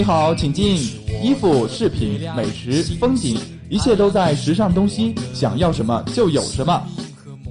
[0.00, 0.76] 你好，请进。
[1.22, 3.38] 衣服、饰品、美食、风景，
[3.68, 6.82] 一切都在时尚东西，想要什么就有什么。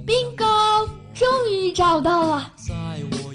[0.04, 0.84] bingo，
[1.14, 2.52] 终于找到了。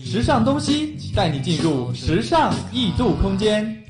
[0.03, 3.84] 时尚东西带你进入时尚异度空间。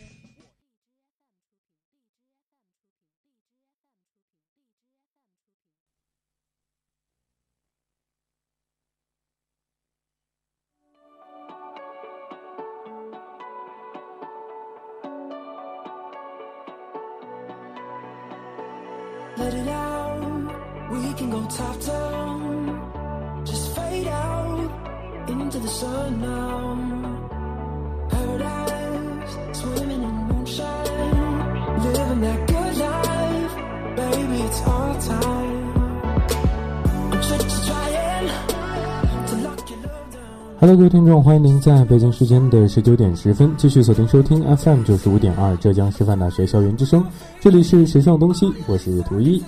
[40.57, 47.03] Hello，各位听众，欢迎您在北京时间的十九点十分继续锁定收听 FM 九十五点二浙江师范大学校园之声，
[47.39, 49.43] 这里是时尚东西，我是图一。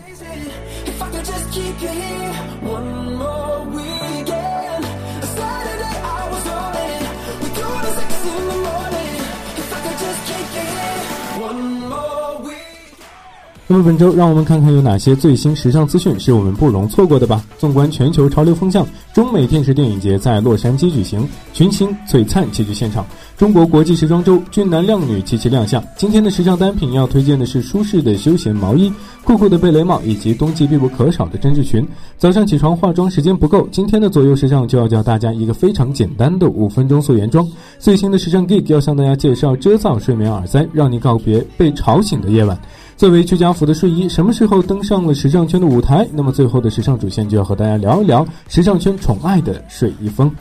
[13.70, 17.44] 那么本周，让我们看看有哪些最新时尚资讯是我们不容错过的吧。
[17.58, 23.06] 纵观全球潮流风向，中美电视电影节在洛杉矶举行，群星璀璨齐聚现场。
[23.38, 25.84] 中国国际时装周，俊男靓女齐齐亮相。
[25.98, 28.90] 今天的时尚单品要推荐的是舒适的休闲毛衣、
[29.26, 31.86] 酷酷的贝雷帽以及冬季必不可少的针织裙。
[32.18, 37.46] 早上起床化妆时间不够，今天的左右时尚就要教大家一个非常简单的五分钟素颜妆。
[37.80, 42.58] 最新的时尚 Geek 要向大家介绍遮噪睡眠耳塞，让你告别被吵醒的夜晚。
[42.98, 46.08] 作为居家服的睡衣，什么时候登上了时尚圈的舞台？
[46.12, 50.36] 那么最后的时尚主线就要和大家聊一聊时尚圈宠爱的睡衣风。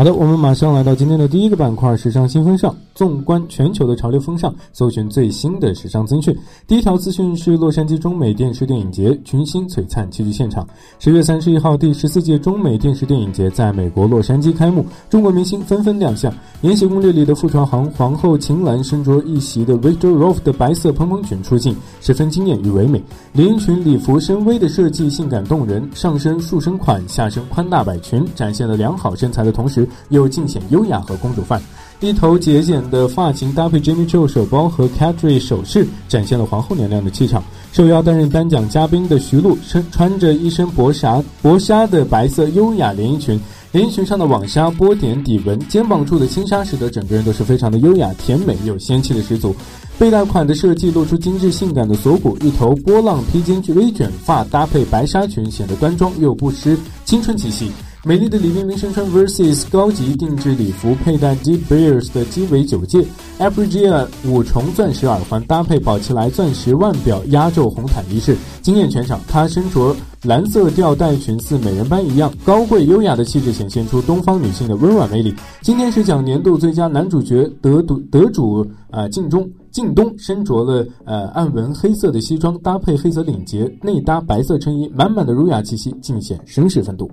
[0.00, 2.74] 好的，我们马上来到今天的第一个板块——时尚新风尚。
[2.94, 6.34] 纵观全球的潮流风尚，搜寻最新的时尚资讯。
[6.66, 10.66] 第一条资讯是洛杉矶中美电视电影节，群星璀璨齐聚现场。
[10.98, 16.32] 十月三十一号，第十四届中美电视电影节在美国洛杉矶开幕，中国明星纷纷亮相。
[16.62, 23.02] 《延禧攻略》里的傅朝航皇后秦岚身着一袭的 Victor Rolf 的白色蓬蓬裙出镜，十分惊艳与唯美。
[23.34, 29.86] 连衣裙礼服深 V 的设计性感动人，上身束身款，下身宽大摆裙，展现了良好身材的同时。
[30.08, 31.60] 又尽显优雅和公主范，
[32.00, 37.42] 一头节俭的发型搭配 Jimmy Choo 手包和 Catry 首饰，展现了皇后娘娘的气场。
[37.72, 43.40] 受邀担任颁奖嘉宾的徐璐身穿着一身薄纱薄纱的白色优雅连衣裙，
[43.70, 49.54] 连衣裙上的网纱波点底纹，肩膀处的轻纱使得整个人都是非常的优雅甜美又仙气的十足。
[49.96, 57.70] 背带款的设计露出精致性感的锁骨，一头波浪披肩微卷发搭配白纱裙，显得端庄又不失青春气息。
[58.02, 63.04] 美丽的李冰冰身穿 Versus 高级定制礼服，佩戴 De Beers 的鸡尾酒戒
[63.36, 69.20] a b r i g i a 五重钻石耳环，搭配宝齐莱钻石腕表，压轴红毯仪式惊艳全场。
[69.28, 75.34] 她身着蓝色吊带裙，似美人般一样高贵优雅的气质，显现出东方女性的温婉魅力。
[75.60, 87.10] 今天是讲年度最佳男主角得得得主啊，靳中靳东身着了呃暗纹黑色的西装，搭配黑色领结，内搭白色衬衣，满满的儒雅气息，尽显绅士风度。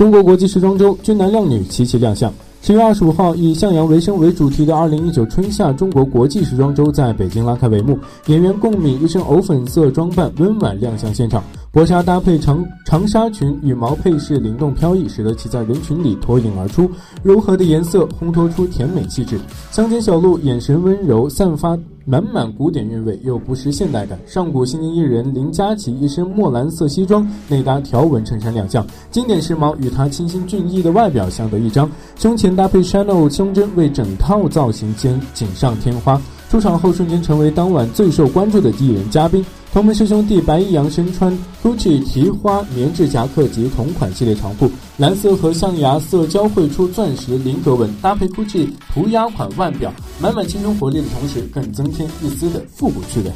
[0.00, 2.32] 中国国际时装周，俊男靓女齐齐亮相。
[2.62, 7.98] 十月二十五号，以向阳为生为主题的二零一九春夏中国国际时装周在北京拉开帷幕。
[8.24, 11.44] 演员贡米一身藕粉色装扮，温婉亮相现场。
[11.72, 16.90] 薄纱搭配长长纱裙，羽毛配饰灵动飘逸，使得其在人群里脱颖而出。
[17.22, 19.38] 柔和的颜色烘托出甜美气质。
[19.70, 21.78] 乡间小路，眼神温柔，散发。
[22.06, 24.18] 满满古典韵味又不失现代感。
[24.26, 31.88] 上古新晋艺人林佳琪一身墨蓝色西装，内搭条纹衬衫亮相，经典时髦与她清新俊逸的外表相得益彰。
[32.16, 36.20] 胸前搭配 Chanel 胸针，为整套造型间锦上添花。
[36.48, 39.44] 出场后瞬间成为当晚最受关注的艺人嘉宾。
[39.72, 41.32] 同门师兄弟白一阳身穿
[41.62, 53.30] Gucci 提花棉质夹克及同款系列长裤，蓝色和象牙色交汇出钻石菱格纹，搭配 Gucci 涂鸦款腕表，满满青春活力的同时，更增添一丝的复古趣味。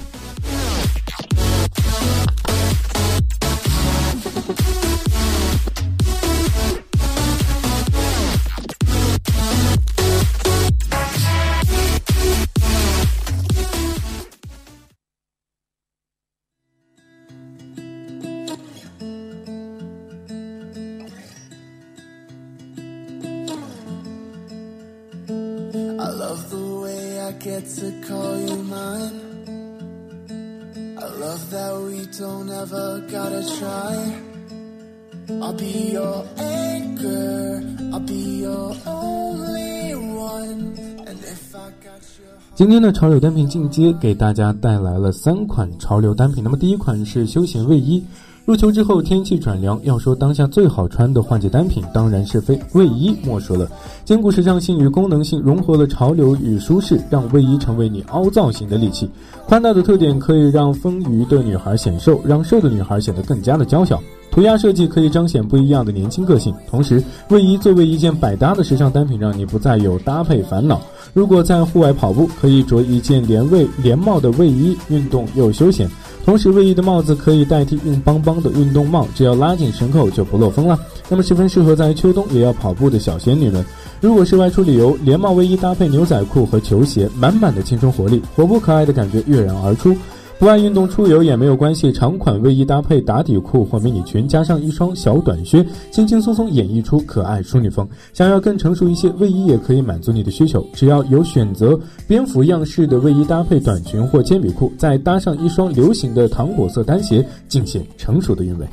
[42.55, 46.43] 今天的潮流单品进阶给大家带来了三款潮流单品。
[46.43, 48.05] 那么第一款是休闲卫衣。
[48.45, 53.67] 入秋之后，天气转凉，要说当下最好穿的换季单品，当然是非卫衣莫属了。
[54.05, 59.09] 兼顾时尚性与功能性，融合了潮流与舒适，让卫衣成为你凹造型的利器。
[59.47, 63.99] 宽大的特点可以让丰腴的女孩显瘦，让瘦的女孩显得更加的娇小。
[64.31, 66.55] 涂鸦设计可以彰显不一样的年轻个性。
[66.69, 70.83] 同时，卫衣作为一件百搭的时尚单品，让你不再有搭配烦恼。
[71.15, 75.89] 如果在户外跑步，可以着一件连卫连帽的卫衣，运动又休闲。
[76.25, 80.79] 同时，卫衣的帽子可以代替硬邦邦的运动帽，只要拉紧绳扣就不漏风了。
[81.09, 83.63] 那么，十分适合在秋冬也要跑步的小仙女们。
[84.01, 89.95] 如果是外出旅游，连帽卫衣搭配牛仔裤和球鞋，满满的青春活力，活泼可爱的感觉跃然而出。
[90.37, 97.89] 不爱运动出游也没有关系，长款卫衣搭配打底裤或迷你裙，加上一双小短靴，轻轻松松演绎出可爱淑女风。
[98.13, 100.67] 想要更成熟一些，卫衣也可以满足你的需求。
[100.75, 108.67] 只要有选择蝙蝠样式的卫衣搭配短裙或铅笔裤，再搭上一双流行的糖果色单鞋，尽显成熟的韵味。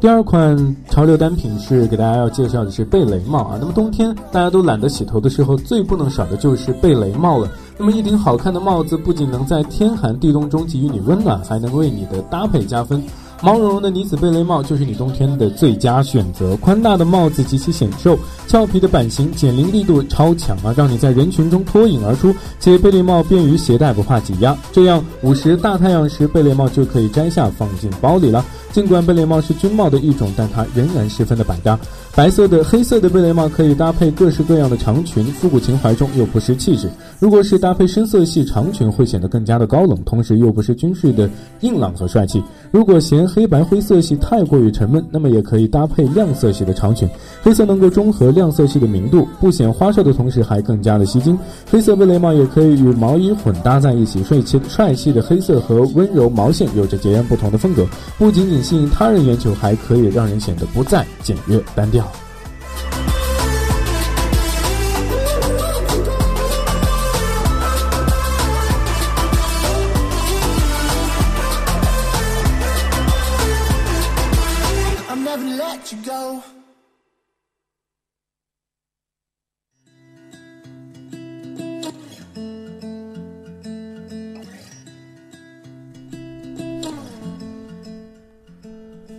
[0.00, 3.56] 第二款潮流单品是给大家要介绍的是贝雷帽啊。
[3.58, 7.50] 那么冬天大家都懒得洗头的时候，最不能少的就是贝雷帽了。
[7.76, 13.02] 那么一顶好看的帽子，不仅能在天寒地冻中给予你温暖，还能为你的搭配加分。
[13.40, 16.56] 毛茸茸的呢子贝雷帽就是你冬天的最佳选择。
[16.56, 18.18] 宽大的帽子极其显瘦，
[18.48, 22.34] 俏皮的版型，减龄力度超强啊，让你在人群中脱颖而出。
[22.58, 28.44] 且贝雷帽便于携带，不怕挤压，这样午时大太阳时，贝雷帽就可以摘下放进包里了。
[28.72, 31.78] 尽管贝雷帽是军帽的一种，但它仍然十分的百搭。
[32.14, 36.90] 白色的、黑色的贝雷帽可以搭配各式各样的长裙，复古情怀中又不失气质。
[37.20, 41.30] 如果是搭配深色系长裙，会显得更加的高冷，同时又不失军事的
[41.60, 42.42] 硬朗和帅气。
[42.70, 47.08] 如果嫌黑白灰色系太过于沉闷，那么也可以搭配亮色系的长裙。
[47.42, 51.38] 黑色能够中和亮色系的明度，不显花哨的同时还更加的吸睛。
[51.70, 57.86] 黑色贝雷帽也可以与毛衣混搭在一起，帅气帅气的黑色和温柔毛线有着截然不同的风格，
[58.16, 62.10] 不仅仅吸引他人眼球，还可以让人显得不再简约单调。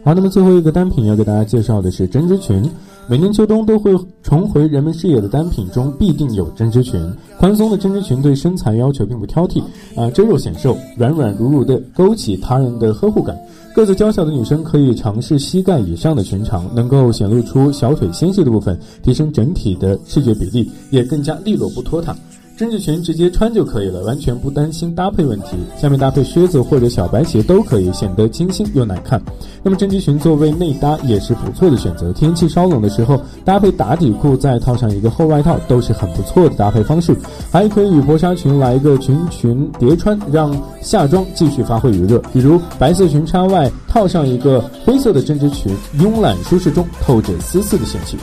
[0.10, 2.68] 好，那么最后一个单品要给大家介绍的是针织裙。
[3.08, 7.00] 每年秋冬都会重回人们视野的单品中，必定有针织裙。
[7.38, 9.62] 宽松的针织裙对身材要求并不挑剔，
[9.96, 13.38] 啊，遮肉显瘦，软软如如的，勾起他人的呵护感。
[13.76, 22.18] 个子娇小的女生可以尝试膝盖以上的裙长，能够显露出小腿纤细的部分，提升整体的视觉比例，也更加利落不拖沓。
[22.60, 25.56] 针织裙直接穿就可以了，完全不担心搭配问题。
[25.78, 29.22] 下面搭配靴子或者小白鞋都可以，显得清新又耐看。
[29.64, 32.12] 那么针织裙作为内搭也是不错的选择。
[32.12, 37.16] 天气稍冷的时候，搭配打底裤再套上一个厚外套都是很不错的搭配方式。
[37.50, 42.20] 还可以与薄纱裙来一个裙裙叠穿，让夏装继续发挥余热。
[42.34, 48.18] 比如白色裙插外套上一个灰色的针织裙，慵懒舒适中透着丝丝的仙气。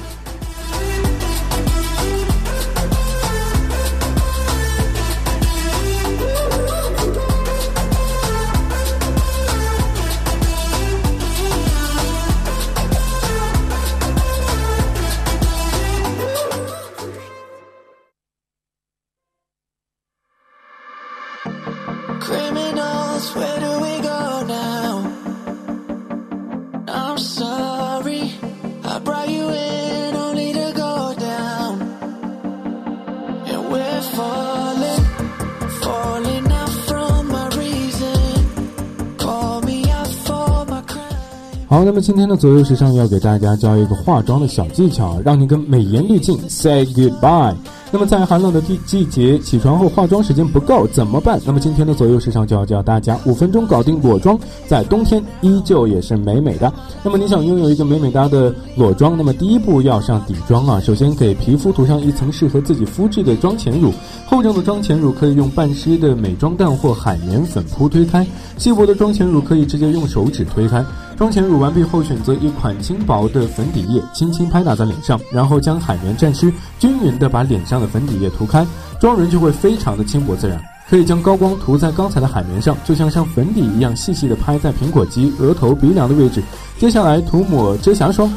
[41.97, 47.55] 么今天的左右时尚要给大家教一个化妆的小技巧，让你跟美颜滤镜 say goodbye。
[47.91, 51.41] 那么在寒冷的季季节，起床后化妆时间不够怎么办？
[51.47, 56.71] 那么今天的左右时尚就要教大家五分钟搞定裸妆，在冬天依旧也是美美的。
[57.03, 60.79] 那么你想拥有一个美美哒的裸妆，那么第一步要上底妆啊。
[60.79, 63.91] 首先给皮肤涂上一层适合自己肤质的妆前乳，
[64.27, 68.27] 厚重的妆前乳可以用半湿的美妆蛋或海绵粉扑推开，
[68.59, 70.85] 稀薄的妆前乳可以直接用手指推开。
[71.17, 78.67] 妆前乳完毕后，选择一款轻薄的粉底液，轻轻拍打在脸上，然后将海绵蘸湿，均匀的把脸上的粉底液涂开，
[79.01, 80.63] 妆容就会非常的轻薄自然。
[80.91, 86.43] 可以将高光涂在刚才的海绵上，就像像粉底一样细细的拍在苹果肌、额头、鼻梁的位置。
[86.79, 88.31] 接下来涂抹遮瑕霜，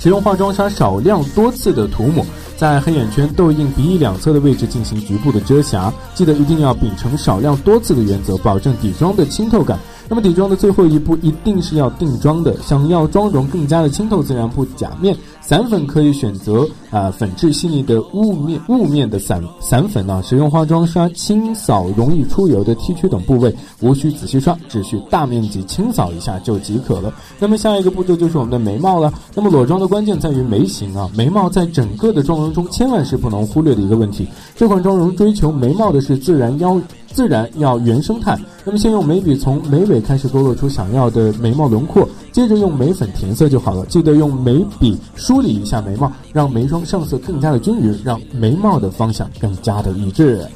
[0.00, 5.90] 使用化妆刷少量多次的涂抹，在黑眼圈、痘印、鼻翼两侧的位置进行局部的遮瑕。
[6.16, 9.78] 记得一定要秉承少量多次的原则，保证底妆的清透感。
[10.12, 27.10] 那么底妆的最后一步一定是要定妆的，想要妆容更加的清透自然不假面，散粉可以选择啊粉质细腻的雾面雾面的散散粉呢，使用化妆刷清扫容易出油的 T 区等部位，无需仔细刷，只需大面积清扫一下就即可了。
[27.38, 29.10] 那么下一个步骤就是我们的眉毛了。
[29.34, 34.28] 那么裸妆的关键在于眉形啊，眉毛在整个的妆容中千万是不能忽略的一个问题。
[34.54, 36.78] 这款妆容追求眉毛的是自然腰。
[37.12, 38.38] 自然要原生态。
[38.64, 43.84] 那么先用眉笔从眉尾开始勾勒出想要的眉毛轮廓，接着用眉粉填色就好了。
[43.86, 50.46] 记得用眉笔梳理一下眉毛，让眉霜上色更加的均匀，让眉毛的方向更加的一致。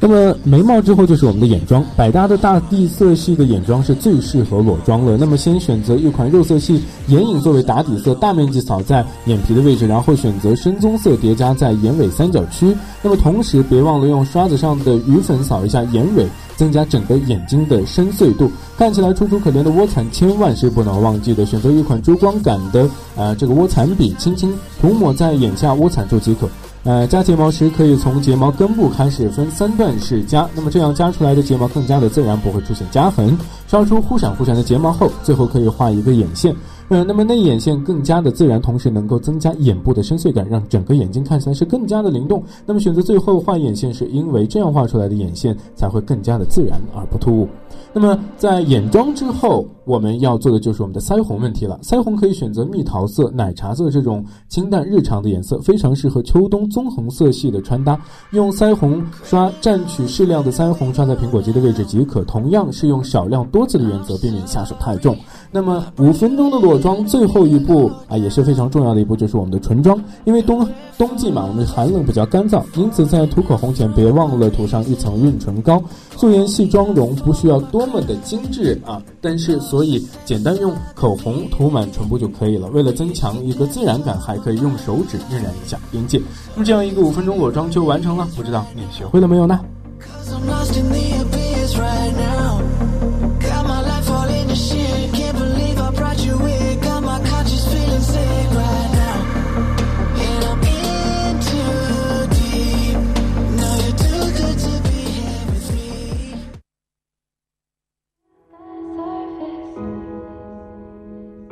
[0.00, 5.16] 那么眉毛之后就是我们的眼妆，百搭的大地色系的眼妆是最适合裸妆了。
[5.16, 12.72] 那么先选择一款肉色系眼影作为打底色，大面积扫在眼皮的位置，然后选择深棕色叠加在眼尾三角区。
[13.02, 21.44] 那么同时别忘了用刷子上的余粉扫一下眼尾，增加整个眼睛的深邃度，看起来楚楚可怜的卧蚕千万是不能忘记的。
[21.44, 26.48] 选择一款珠光感的呃这个卧蚕笔，轻轻涂抹在眼下卧蚕处即可。
[26.88, 33.36] 呃，夹睫毛时可以从睫毛根部开始分三段式夹，那么这样夹出来的睫毛更加的自然，不会出现夹痕。
[33.68, 36.56] 刷出忽闪忽闪的睫毛后，最后可以画一个眼线。
[36.88, 42.42] 呃，那么内眼线更加的自然，同时能够增加眼部的深邃感，让整个眼睛看起来是更加的灵动。
[42.64, 47.48] 那么选择最后画眼线，是因为这样画出来的眼线才会更加的自然而不突兀。
[47.92, 51.78] 那么在眼妆之后，我们要做的就是我们的腮红问题了。
[51.82, 57.98] 腮红可以选择蜜桃色、奶茶色这种清淡日常的颜色，非常适合秋冬棕红色系的穿搭。
[58.32, 62.22] 用腮红刷蘸取适量的腮红刷在苹果肌的位置即可。
[62.24, 65.16] 同样是用少量多次的原则，避免下手太重。
[65.50, 69.98] 那么五分钟的裸妆最后一步啊，也是非常重要的一步，就是我们的唇妆。
[70.24, 70.66] 因为冬
[70.96, 75.82] 冬季嘛，我们寒冷比较干燥，因此在涂口红前别忘了涂上一层润唇膏。
[76.16, 82.68] 素颜系妆容不需要多么的精致啊，但是所以简单用口红涂满唇部就可以了。
[82.68, 86.20] 为了增强一个自然感，还可以用手指晕染一下边界。
[86.54, 89.60] 那么这样一个五分钟裸妆就完成了，不知道你学会了没有呢？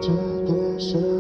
[0.07, 1.16] 对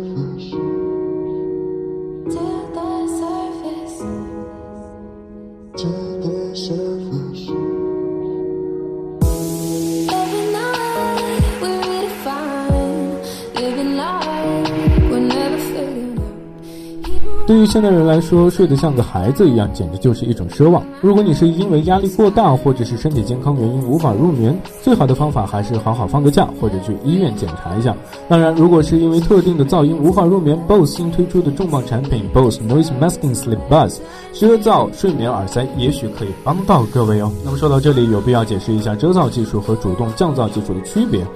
[17.66, 20.84] 于现代人来说，睡得像个孩子一样，简直就是一种奢望。
[21.00, 27.96] 如果你是因为压力过大，或者是身体健康原因无法入眠，最好的方法还是好好放个假，或者去医院检查一下。
[28.28, 33.96] 当然，如果是因为特定的噪音无法入眠，BOSS 新推出的重磅产品 BOSS Noise Masking Sleep Buds
[34.32, 37.32] 遮噪睡眠耳塞，也许可以帮到各位哦。
[37.44, 41.26] 那么说到这里，有必要解释一下遮噪技术和主动降噪技术的区别。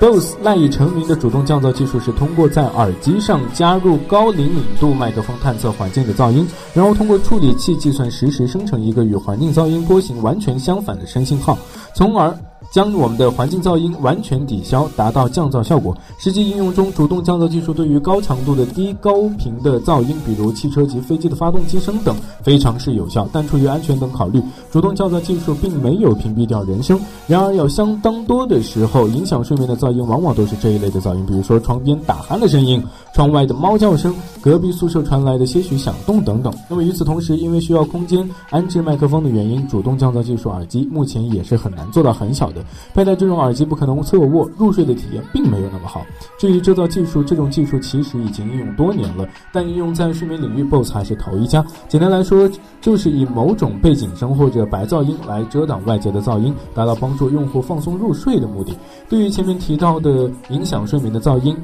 [0.00, 11.56] BOSE 赖以成名的主动降噪技术是通过在耳机上加入高灵敏度麦克风探测环境的噪音，然后通过处理器计算实时生成一个与环境噪音波形完全相反的声信号，
[11.94, 12.36] 从而。
[12.74, 15.96] 将我们的环境噪音完全抵消，达到降噪效果。
[16.18, 23.28] 实际应用中，主动降噪技术对于高强度的低高频的噪音，比如汽车及飞机的发动机声等，非常是有效。
[23.32, 26.98] 但出于安全等考虑，主动降噪技术并没有屏蔽掉人声。
[27.28, 32.82] 然而，有相当多的时候，影响睡眠的噪音往往都是这一类的噪音，比如说窗边打鼾的声音、
[33.14, 36.52] 窗外的猫叫声，隔壁宿舍传来的些许响动等等。
[36.68, 42.60] 那么与此同时，因为需要空间安置麦克风的原因，主动降噪技术耳机目前也是很难做到很小的。
[42.92, 46.04] 佩戴这种耳机不可能侧卧，入睡的体验并没有那么好。
[46.36, 51.64] 至于制造技术，这种技术其实已经应用多年了，但应用在睡眠领域，BOSS 还是头一家。
[51.88, 58.76] 简单来说，就是以某种背景声或者白噪音来遮挡外界的噪音，达到帮助用户放松入睡的目的。
[59.08, 61.56] 对于前面提到的影响睡眠的噪音，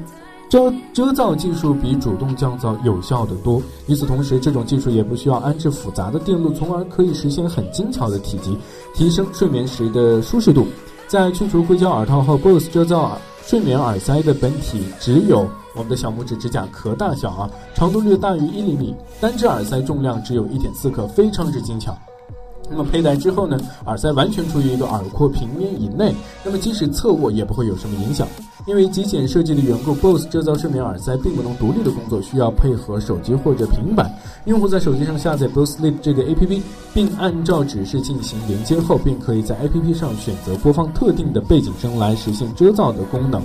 [0.51, 3.61] 遮遮噪技术比主动降噪有效得多。
[3.87, 8.57] 与此同时，这种技术也不需要安置复杂的电路，从而可以实现很精巧的体积，
[8.93, 10.67] 提升睡眠时的舒适度。
[11.07, 13.11] 在去除硅胶耳套后，BOSS 遮噪
[13.45, 21.97] 睡眠耳塞的本体只有我们的小拇指指甲壳大小啊，长度略大于一厘米，单只耳塞重量只有一点四克，非常之精巧。
[22.69, 28.27] 那么佩戴之后呢，耳塞完全处于一个耳廓平面以内，那么即使侧卧也不会有什么影响。
[28.67, 34.09] 因为极简设计的缘故，BOSS 遮噪睡眠耳塞并不能独立的工作，需要配合手机或者平板。
[34.45, 36.61] 用户在手机上下载 BOSS Sleep 这个 APP，
[36.93, 43.41] 并按照指示进行连接后，便可以在 APP 上选择播放特定的背景声来实现遮噪的功能。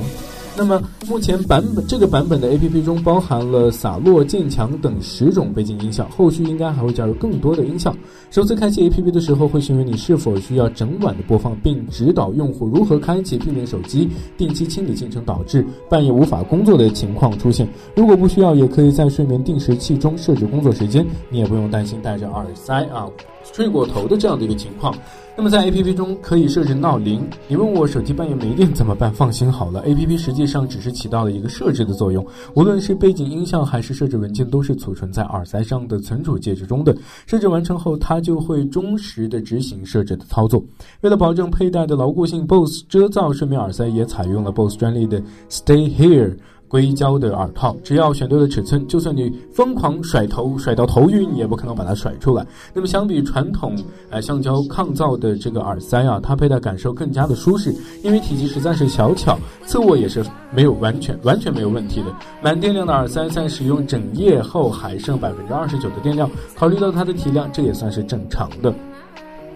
[0.59, 7.95] 那么目前版本这个版本的 A P P 中包含了洒落、渐强等十种背景音效，后续应该还会加入更多的音效。
[8.31, 14.09] 首次开启 A P P 的时候，会询问你是否需要整晚的播放，并指导用户如何开启，避免手机
[14.39, 17.69] 定期清理进程导致半夜无法工作的情况出现。
[17.95, 23.07] 如果不需要，也可以在睡眠定时器中设置工作时间，你也不用担心戴着耳塞啊
[23.53, 24.95] 睡过头的这样的一个情况。
[25.39, 27.29] 那么在 A P P 中可以设置闹铃。
[27.47, 29.13] 你问我手机半夜没电怎么办？
[29.13, 32.27] 放心好了，A P P 实际上只是起到了一个设置的作用。
[32.55, 36.97] 无论是背景音效还是设置文件，都是储存在耳塞上的存储介质中的。
[37.27, 40.65] 设置完成后，它就会忠实的执行设置的操作。
[41.03, 45.21] 为了保证佩戴的牢固性，BOSS 遮噪睡眠耳塞也采用了 BOSS 专利的
[45.51, 46.35] Stay Here。
[46.69, 52.45] 硅胶的耳套，只要选对了尺寸，就算你疯狂甩头甩到头晕，也不可能把它甩出来。
[52.75, 53.77] 那么相比传统
[54.11, 62.07] 呃橡胶抗噪的这个耳塞啊，它佩戴感受更加的舒适，因为体积实在是小巧，侧卧也是没有完全完全没有问题的。
[62.43, 68.75] 满电量的耳塞在使用整夜后还剩百分之二十九的电量，考虑到它的体量，这也算是正常的。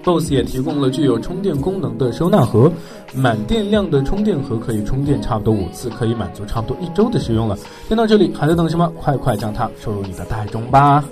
[0.03, 2.71] BOSS 也提供了具有充电功能的收纳盒，
[3.15, 7.59] 满电量的充电盒可以充电差不多五次，可以满足差不多一周的使用了。
[7.89, 8.91] 听到这里还在等什么？
[8.99, 11.05] 快快将它收入你的袋中吧！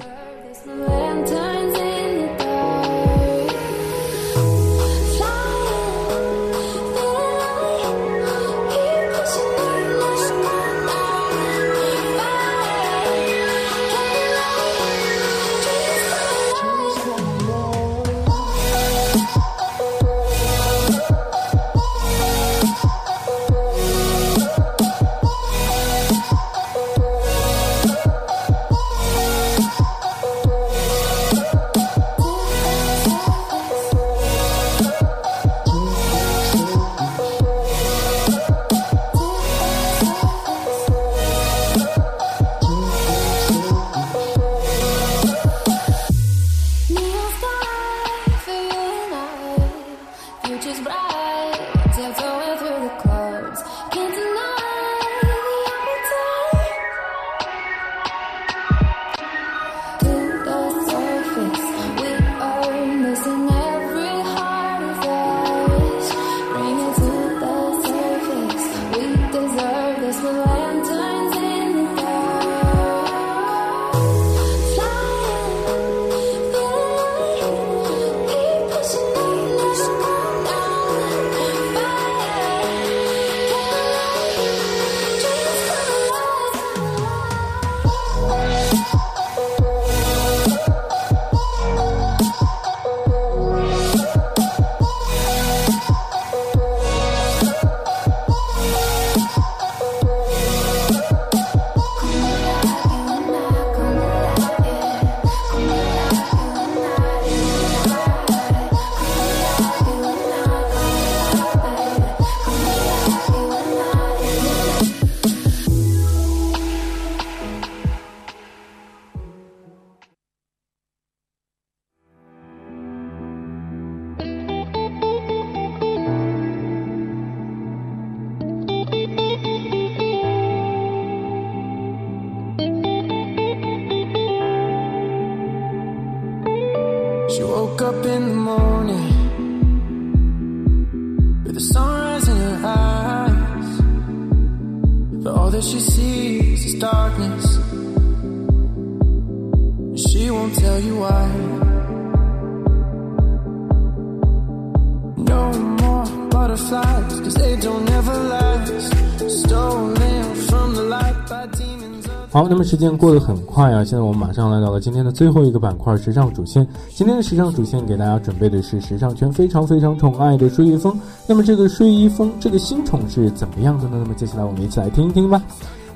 [162.68, 166.66] 时间过得很快啊，现在我们马上来到了今天的最后一个板块——时尚主线。
[166.90, 170.94] 今天的时尚主线给大家准备的是时尚圈非常非常宠爱的睡衣风。
[171.26, 173.96] 那么这个睡衣风这个新宠是怎么样的呢？
[173.98, 175.42] 那么接下来我们一起来听一听吧。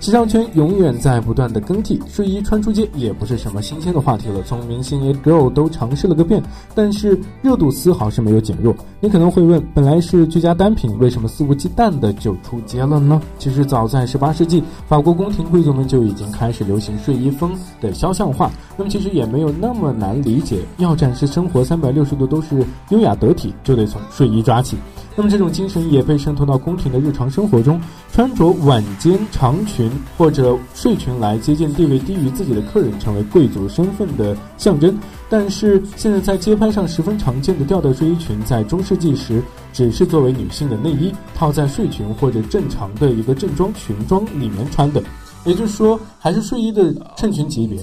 [0.03, 4.43] 时尚圈永远在不断的更替，睡衣穿出街也不是什么新鲜的话题了。
[4.43, 6.43] 从明星 It Girl 都尝试了个遍，
[6.75, 8.75] 但是热度丝毫是没有减弱。
[8.99, 13.23] 你可能会问，本来是居家单品，为什么肆无忌惮的就出街了呢？
[13.39, 18.51] 其实早在18世纪，法国宫廷贵族们就已经开始流行睡衣风的肖像画。
[18.77, 24.77] 那么其实也没有那么难理解，要展示生活360度都是优雅得体，就得从睡衣抓起。
[25.15, 34.99] 那么这种精神也被渗透到宫廷的日常生活中，穿着晚间长裙或者睡裙来接见地位低于自己的客人，成为贵族身份的象征。
[35.29, 45.03] 但是现在在街拍上十分常见的吊带睡衣裙，在中世纪时只是作为女性的内衣套在睡裙或者正常的一个正装裙装里面穿的，
[45.45, 47.79] 也就是说还是睡衣的衬裙级别。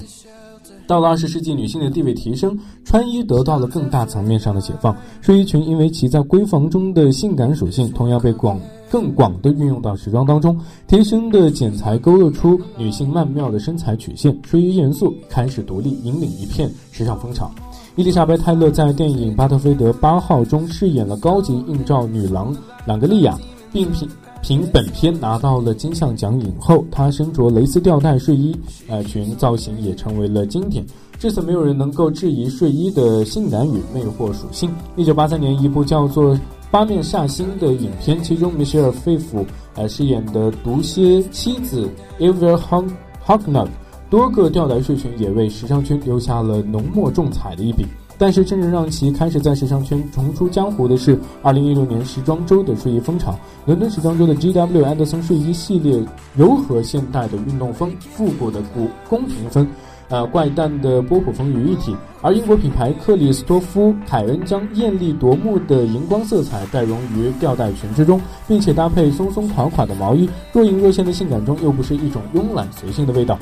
[0.90, 4.92] 到了二十世纪，女性的地位提升，穿衣得到了更大层面上的解放。
[5.20, 10.58] 睡衣裙因为其在闺房中的性感属性，同样被广更广的运用到时装当中。
[10.88, 17.48] 贴身的剪裁勾勒出女性曼妙的身材曲线，睡衣元素开始独立引领一片时尚风潮。
[17.94, 22.52] 伊丽莎白·泰勒在电影《巴特菲德八号》中饰演了高级映照女郎
[22.84, 23.38] 朗格丽亚，
[23.72, 24.08] 并凭
[24.42, 28.56] 凭本片拿到了金像奖影后，她身着蕾丝吊带睡衣，
[28.88, 30.84] 呃裙造型也成为了经典。
[31.18, 34.70] 至此，没有人能够质疑睡衣的性感与魅惑属性。
[34.96, 36.34] 一九八三年，一部叫做
[36.70, 41.86] 《八面煞星》的影片，其中米歇尔·费弗呃饰演的毒蝎妻子
[42.18, 42.88] e v e r Hog
[43.26, 43.68] Hognut，
[44.08, 47.84] 多个吊带睡裙也为时尚圈留下了浓墨重彩的一笔。
[48.20, 53.34] 但是，真正让其开始在时尚圈重出江湖的是2016年时装周的睡衣风潮。
[53.64, 54.84] 伦敦时装周的 G.W.
[54.84, 56.04] 安德森睡衣系列
[56.36, 59.66] 糅合现代的运动风、复古的古宫廷风。
[60.10, 73.38] 呃，怪诞的波普风于一体，而英国品牌克里斯托夫·凯恩将艳丽夺目的荧光色彩带融于吊带裙之中，并且搭配松松垮垮的毛衣，若隐若现的性感中又不是一种慵懒随性的味道。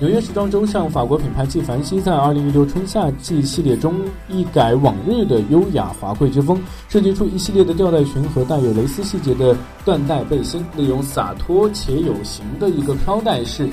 [0.00, 3.94] 纽约时装周上，法国品牌纪梵希在2016春夏季系列中
[4.28, 13.68] 一改往日的优雅华贵之风，设计出一系列的吊带裙和带有蕾丝细节的缎带背心，利用洒脱且有型的一个飘带式。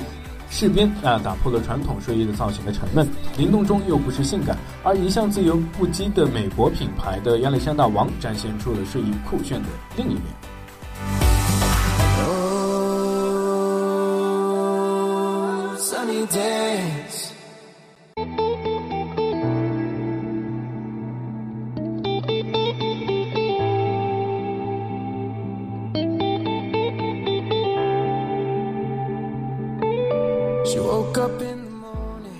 [0.48, 4.56] 饰边啊，打破了传统睡衣的造型的沉闷，灵动中又不失性感。
[4.84, 10.41] 而一向自由不羁的美国品牌的亚历山大王，展现出了睡衣酷炫的另一面。
[16.12, 16.36] 你对，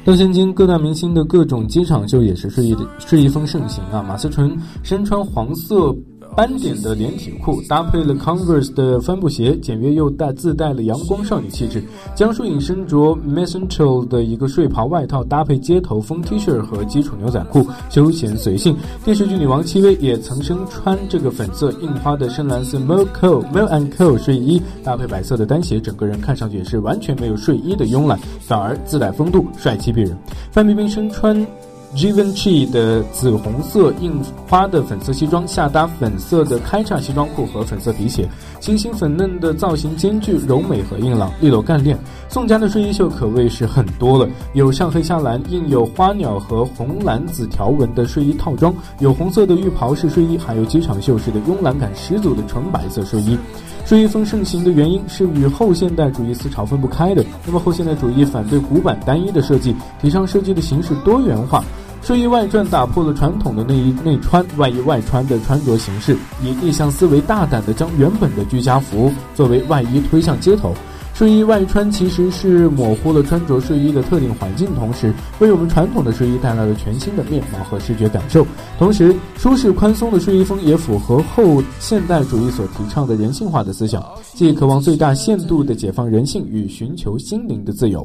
[0.04, 5.96] 但现今各大明星的各种机场秀也是是一是一风盛行啊，马思纯身穿黄色。
[6.34, 11.82] 斑点的连体裤，搭配了 Converse 的帆布鞋，简约又带自带了阳光少女气质。
[12.14, 18.74] 江疏影身着 Messentel 的一个睡袍外套，搭配街头风 T 恤和基础牛仔裤，休闲随性。
[19.04, 30.16] 电视剧女王戚薇也曾身穿这个粉色印花的深蓝色 Mel Co Mel and Co 睡衣，搭配白色的单鞋，整个人看上去也是完全没有睡衣的慵懒，反而自带风度，帅气逼人。
[30.50, 31.46] 范冰冰身穿
[31.94, 38.26] Givenchy 的紫红色印花的粉色西装，下搭粉色的开叉西装裤和粉色皮鞋，
[38.60, 41.98] 清新粉嫩的造型兼具柔美和硬朗，利落干练。
[42.30, 53.36] 宋佳的睡衣秀可谓是很多了，有上黑下蓝印有花鸟和红蓝紫条纹的睡衣套装，有红色的浴袍式睡衣，还有机场秀式的慵懒感十足的纯白色睡衣。
[53.84, 57.22] 睡衣风盛行的原因是与后现代主义思潮分不开的。
[57.44, 61.62] 那么后现代主义反对古板单一的设计，提倡设计的形式多元化。
[62.02, 70.74] 睡衣外传打破了传统的内衣内穿、外衣外穿的穿着形式，以逆向思维大胆地将原本的居家服作为外衣推向街头。
[71.14, 78.46] 睡衣外穿其实是模糊了穿着睡衣的特定环境，同时为我们传统的睡衣带来了全新的面貌和视觉感受。
[78.78, 84.02] 同时，舒适宽松的睡衣风也符合后现代主义所提倡的人性化的思想，
[84.34, 88.04] 即渴望最大限度的解放人性与寻求心灵的自由。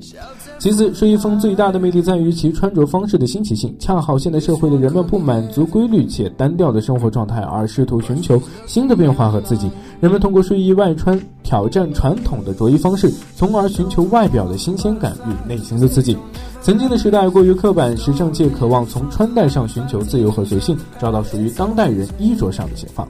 [0.59, 9.71] 其次，睡衣风最大的魅力在于其穿着方式的新奇性，恰好现代社会的人们不满足规律且单调的生活状态，而试图寻求新的变化和刺激。
[9.99, 16.17] 人们通过睡衣外穿挑战传统的着衣方式，从而寻求外表的新鲜感与内心的刺激。
[16.61, 23.07] 曾经的时代过于刻板，时尚界渴望从穿戴上寻求自由和随性，找到属于当代人衣着上的解放。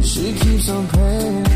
[0.00, 1.53] She keeps on praying.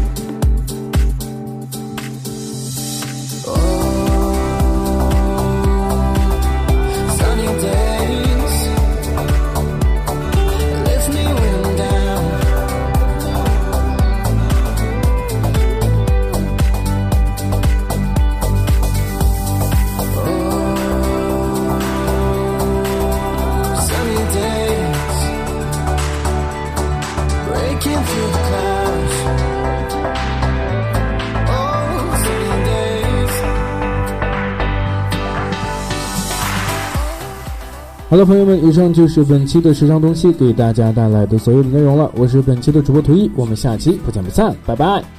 [38.18, 42.10] 好了，朋友们，以上就是本期的时尚东西给大家带来的所有的内容了。
[42.16, 45.17] 我是本期的主播图一，我们下期不见不散，拜拜。